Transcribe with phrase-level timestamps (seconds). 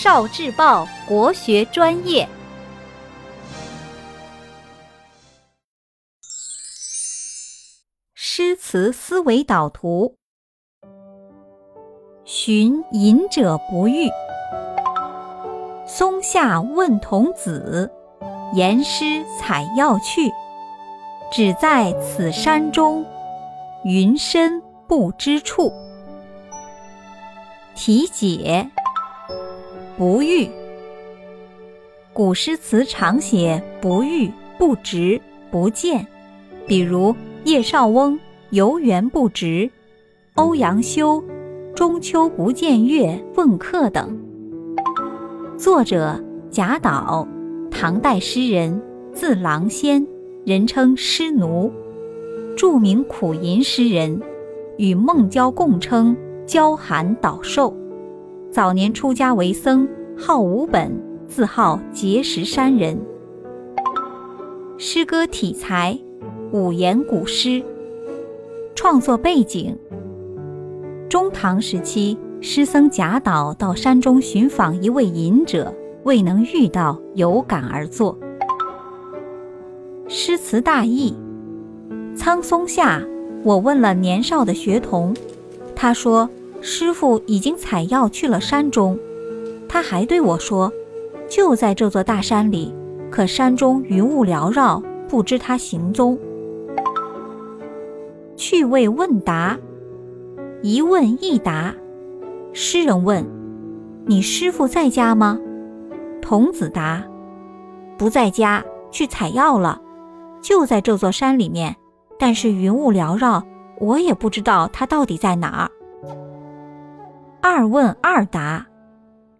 [0.00, 2.28] 少智报国学专业，
[8.14, 10.14] 诗词思维导图。
[12.24, 14.08] 寻隐者不遇。
[15.84, 17.90] 松下问童子，
[18.54, 20.30] 言师采药去。
[21.32, 23.04] 只在此山中，
[23.82, 25.72] 云深不知处。
[27.74, 28.70] 题解：
[29.98, 30.48] 不遇。
[32.12, 36.06] 古诗词常写不遇、不值、不见，
[36.68, 37.12] 比如
[37.42, 38.18] 叶绍翁
[38.50, 39.68] “游园不值”，
[40.34, 41.22] 欧阳修
[41.74, 44.16] “中秋不见月，问客”等。
[45.56, 47.26] 作者贾岛，
[47.68, 48.80] 唐代诗人，
[49.12, 50.06] 字郎仙，
[50.46, 51.72] 人称诗奴，
[52.56, 54.22] 著名苦吟诗人，
[54.76, 56.16] 与孟郊共称。
[56.46, 57.76] 郊寒岛瘦，
[58.50, 60.90] 早年出家为僧，号无本，
[61.26, 62.98] 自号碣石山人。
[64.78, 65.98] 诗歌体裁，
[66.50, 67.62] 五言古诗。
[68.74, 69.76] 创作背景：
[71.10, 75.74] 中唐时期，诗僧贾岛到山中寻访一位隐者，
[76.04, 78.18] 未能遇到，有感而作。
[80.08, 81.14] 诗词大意：
[82.16, 83.02] 苍松下，
[83.44, 85.14] 我问了年少的学童，
[85.76, 86.28] 他说。
[86.60, 88.98] 师傅已经采药去了山中，
[89.68, 90.72] 他还对我说
[91.28, 92.74] ：“就在这座大山里，
[93.10, 96.18] 可山中云雾缭绕，不知他行踪。”
[98.36, 99.58] 趣味问答，
[100.62, 101.74] 一问一答。
[102.52, 103.24] 诗人问
[104.06, 105.38] ：“你师傅在家吗？”
[106.20, 107.04] 童子答
[107.96, 109.80] ：“不在家，去采药了，
[110.42, 111.76] 就在这座山里面，
[112.18, 113.42] 但是云雾缭绕，
[113.78, 115.70] 我也不知道他到底在哪儿。”
[117.50, 118.66] 二问二答，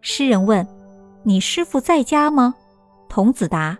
[0.00, 0.66] 诗人问
[1.24, 2.54] ：“你师傅在家吗？”
[3.06, 3.76] 童子答：“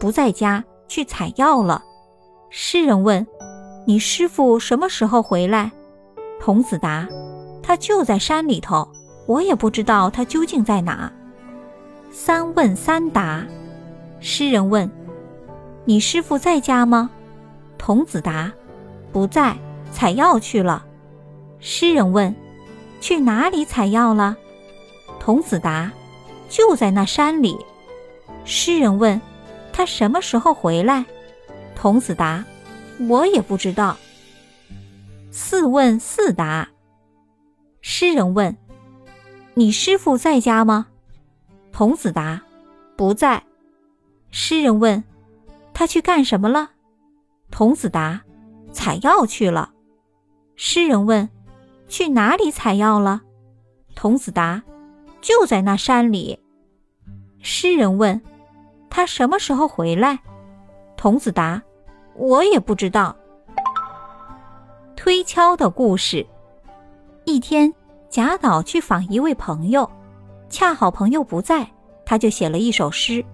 [0.00, 1.84] 不在家，去采药了。”
[2.50, 3.24] 诗人问
[3.86, 5.70] ：“你师傅什么时候回来？”
[6.42, 7.06] 童子答
[7.62, 8.86] ：“他就在山里头，
[9.28, 11.10] 我也不知道他究竟在哪。”
[12.10, 13.46] 三问三答，
[14.18, 14.90] 诗人问
[15.86, 17.08] ：“你师傅在家吗？”
[17.78, 18.52] 童子答
[19.12, 19.56] ：“不在，
[19.92, 20.84] 采药去了。”
[21.60, 22.34] 诗人问。
[23.00, 24.36] 去哪里采药了？
[25.20, 25.90] 童子答
[26.48, 27.56] ：“就在那山里。”
[28.44, 29.20] 诗人问
[29.72, 31.04] ：“他什么时候回来？”
[31.76, 32.44] 童子答
[33.08, 33.96] ：“我也不知道。”
[35.30, 36.68] 四问四答。
[37.80, 38.56] 诗人问
[39.54, 40.86] ：“你师傅在家吗？”
[41.72, 42.42] 童子答
[42.96, 43.42] ：“不在。”
[44.30, 45.04] 诗人问
[45.72, 46.70] ：“他去干什么了？”
[47.50, 48.22] 童子答
[48.72, 49.72] ：“采药去了。”
[50.56, 51.28] 诗人问。
[51.88, 53.22] 去哪里采药了？
[53.94, 54.62] 童子答
[55.20, 56.38] ：“就在那山里。”
[57.42, 58.20] 诗人问
[58.90, 60.18] ：“他什么时候回来？”
[60.96, 61.62] 童子答
[62.14, 63.16] ：“我也不知道。”
[64.94, 66.26] 推敲的故事。
[67.24, 67.72] 一天，
[68.08, 69.90] 贾岛去访一位朋友，
[70.48, 71.68] 恰好朋友不在，
[72.04, 73.24] 他就写了一首诗，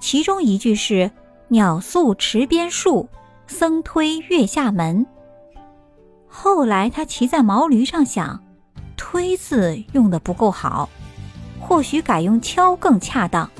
[0.00, 1.10] 其中一句是
[1.48, 3.08] “鸟宿池边树，
[3.46, 5.06] 僧推月下门”。
[6.28, 8.42] 后来他骑在毛驴上，想
[8.96, 10.88] “推”字用的不够好，
[11.60, 13.50] 或许改用“敲”更恰当。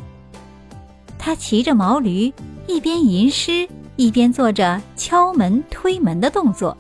[1.19, 2.33] 他骑着毛驴，
[2.67, 6.77] 一边吟诗，一边做着敲门、推门的动作，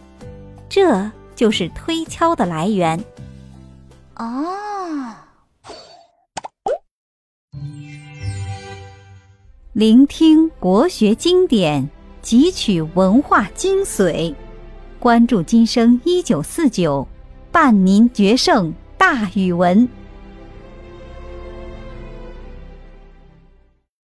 [0.68, 3.02] 这就是推敲的来源。
[4.16, 5.14] 哦，
[9.72, 11.88] 聆听国学经典，
[12.22, 14.34] 汲取文化精髓。
[15.06, 17.06] 关注今生一九四九，
[17.52, 19.88] 伴您决胜大语文。